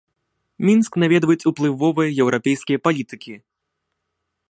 [0.67, 3.33] Мінск наведваюць уплывовыя еўрапейскія палітыкі.